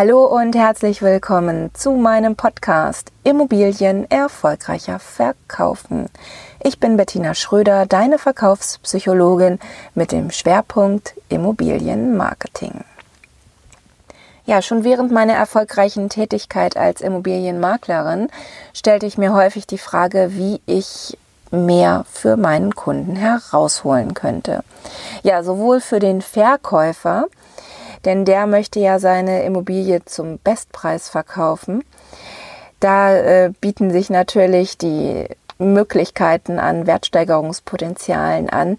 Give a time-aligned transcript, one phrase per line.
[0.00, 6.08] Hallo und herzlich willkommen zu meinem Podcast Immobilien erfolgreicher verkaufen.
[6.62, 9.58] Ich bin Bettina Schröder, deine Verkaufspsychologin
[9.96, 12.84] mit dem Schwerpunkt Immobilienmarketing.
[14.46, 18.28] Ja, schon während meiner erfolgreichen Tätigkeit als Immobilienmaklerin
[18.74, 21.18] stellte ich mir häufig die Frage, wie ich
[21.50, 24.62] mehr für meinen Kunden herausholen könnte.
[25.24, 27.26] Ja, sowohl für den Verkäufer,
[28.04, 31.84] denn der möchte ja seine Immobilie zum Bestpreis verkaufen.
[32.80, 35.26] Da äh, bieten sich natürlich die
[35.58, 38.78] Möglichkeiten an Wertsteigerungspotenzialen an,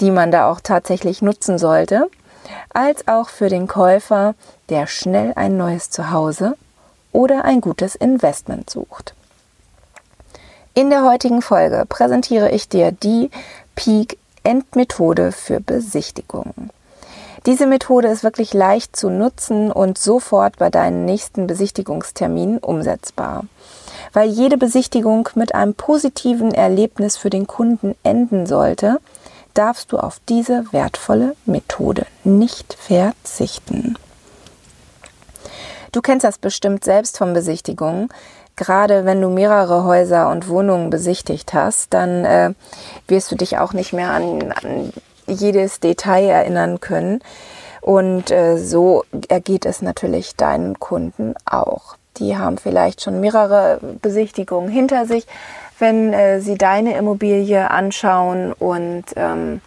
[0.00, 2.08] die man da auch tatsächlich nutzen sollte,
[2.72, 4.34] als auch für den Käufer,
[4.68, 6.56] der schnell ein neues Zuhause
[7.12, 9.14] oder ein gutes Investment sucht.
[10.74, 13.30] In der heutigen Folge präsentiere ich dir die
[13.74, 16.70] Peak Endmethode für Besichtigungen.
[17.46, 23.44] Diese Methode ist wirklich leicht zu nutzen und sofort bei deinen nächsten Besichtigungsterminen umsetzbar.
[24.12, 28.98] Weil jede Besichtigung mit einem positiven Erlebnis für den Kunden enden sollte,
[29.54, 33.96] darfst du auf diese wertvolle Methode nicht verzichten.
[35.92, 38.08] Du kennst das bestimmt selbst von Besichtigungen.
[38.54, 42.52] Gerade wenn du mehrere Häuser und Wohnungen besichtigt hast, dann äh,
[43.08, 44.92] wirst du dich auch nicht mehr an, an
[45.30, 47.20] jedes Detail erinnern können.
[47.80, 51.96] Und äh, so ergeht es natürlich deinen Kunden auch.
[52.18, 55.26] Die haben vielleicht schon mehrere Besichtigungen hinter sich,
[55.78, 59.62] wenn äh, sie deine Immobilie anschauen und ähm,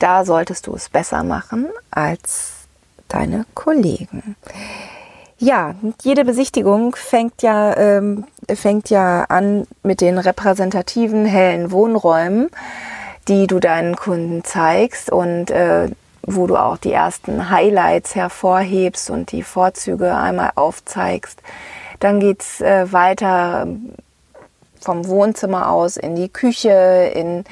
[0.00, 2.54] da solltest du es besser machen als
[3.06, 4.34] deine Kollegen.
[5.38, 12.48] Ja, jede Besichtigung fängt ja, ähm, fängt ja an mit den repräsentativen hellen Wohnräumen
[13.28, 15.88] die du deinen Kunden zeigst und äh,
[16.22, 21.42] wo du auch die ersten Highlights hervorhebst und die Vorzüge einmal aufzeigst.
[22.00, 23.66] Dann geht's äh, weiter
[24.80, 27.44] vom Wohnzimmer aus in die Küche, in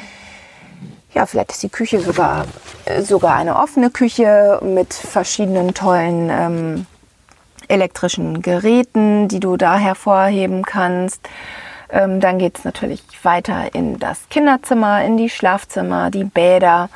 [1.12, 2.47] ja, vielleicht ist die Küche sogar,
[2.84, 6.87] äh, sogar eine offene Küche mit verschiedenen tollen ähm,
[7.69, 11.21] elektrischen Geräten, die du da hervorheben kannst.
[11.93, 16.89] Ähm, dann geht es natürlich weiter in das Kinderzimmer, in die Schlafzimmer, die Bäder.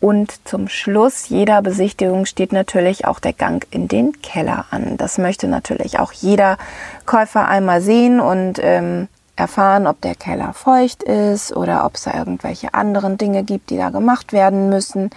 [0.00, 4.96] Und zum Schluss jeder Besichtigung steht natürlich auch der Gang in den Keller an.
[4.96, 6.58] Das möchte natürlich auch jeder
[7.06, 12.14] Käufer einmal sehen und ähm, erfahren, ob der Keller feucht ist oder ob es da
[12.14, 15.10] irgendwelche anderen Dinge gibt, die da gemacht werden müssen.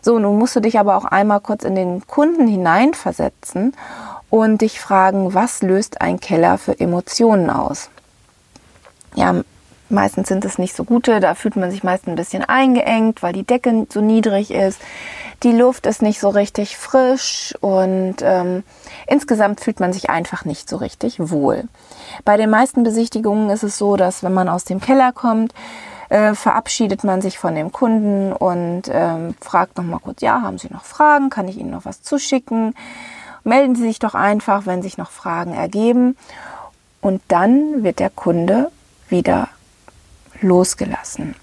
[0.00, 3.74] So, nun musst du dich aber auch einmal kurz in den Kunden hineinversetzen
[4.30, 7.90] und dich fragen, was löst ein Keller für Emotionen aus?
[9.14, 9.42] Ja,
[9.88, 11.20] meistens sind es nicht so gute.
[11.20, 14.80] Da fühlt man sich meist ein bisschen eingeengt, weil die Decke so niedrig ist.
[15.44, 18.64] Die Luft ist nicht so richtig frisch und ähm,
[19.06, 21.64] insgesamt fühlt man sich einfach nicht so richtig wohl.
[22.24, 25.54] Bei den meisten Besichtigungen ist es so, dass wenn man aus dem Keller kommt,
[26.08, 30.68] äh, verabschiedet man sich von dem Kunden und ähm, fragt nochmal kurz, ja, haben Sie
[30.72, 31.30] noch Fragen?
[31.30, 32.74] Kann ich Ihnen noch was zuschicken?
[33.44, 36.16] Melden Sie sich doch einfach, wenn sich noch Fragen ergeben.
[37.00, 38.72] Und dann wird der Kunde
[39.10, 39.48] wieder
[40.40, 41.34] losgelassen.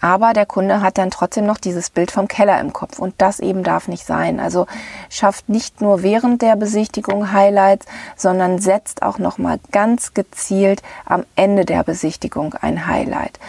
[0.00, 3.40] Aber der Kunde hat dann trotzdem noch dieses Bild vom Keller im Kopf und das
[3.40, 4.40] eben darf nicht sein.
[4.40, 4.66] Also
[5.08, 11.24] schafft nicht nur während der Besichtigung Highlights, sondern setzt auch noch mal ganz gezielt am
[11.34, 13.40] Ende der Besichtigung ein Highlight.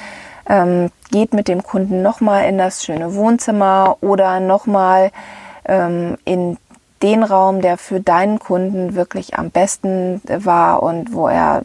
[0.49, 5.11] Ähm, geht mit dem Kunden noch mal in das schöne Wohnzimmer oder noch mal
[5.65, 6.57] ähm, in
[7.03, 11.63] den Raum, der für deinen Kunden wirklich am besten war und wo er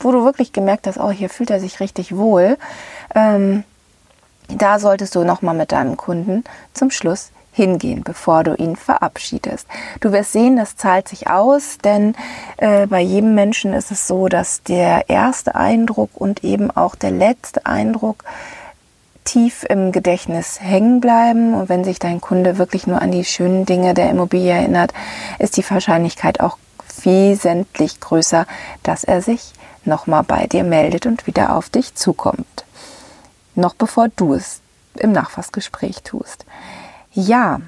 [0.00, 2.58] wo du wirklich gemerkt hast, oh, hier fühlt er sich richtig wohl,
[3.14, 3.64] ähm,
[4.48, 6.44] da solltest du nochmal mit deinem Kunden
[6.74, 9.66] zum Schluss hingehen, bevor du ihn verabschiedest.
[10.00, 12.14] Du wirst sehen, das zahlt sich aus, denn
[12.56, 17.10] äh, bei jedem Menschen ist es so, dass der erste Eindruck und eben auch der
[17.10, 18.24] letzte Eindruck
[19.24, 21.54] tief im Gedächtnis hängen bleiben.
[21.54, 24.92] Und wenn sich dein Kunde wirklich nur an die schönen Dinge der Immobilie erinnert,
[25.38, 26.56] ist die Wahrscheinlichkeit auch
[27.04, 28.46] wesentlich größer,
[28.82, 29.52] dass er sich
[29.84, 32.64] nochmal bei dir meldet und wieder auf dich zukommt.
[33.54, 34.60] Noch bevor du es
[34.94, 36.44] im Nachfassgespräch tust.
[37.12, 37.60] Ja,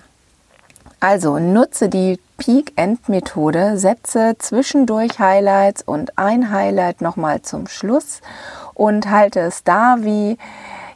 [1.00, 8.20] also nutze die Peak-End-Methode, setze zwischendurch Highlights und ein Highlight nochmal zum Schluss
[8.75, 10.38] und halte es da, wie,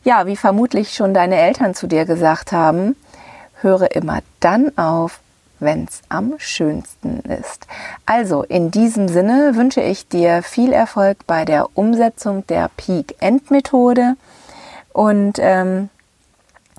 [0.05, 2.97] ja, wie vermutlich schon deine Eltern zu dir gesagt haben.
[3.61, 5.21] Höre immer dann auf,
[5.59, 7.67] wenn es am schönsten ist.
[8.05, 13.51] Also in diesem Sinne wünsche ich dir viel Erfolg bei der Umsetzung der Peak End
[13.51, 14.17] Methode
[14.93, 15.89] und ähm,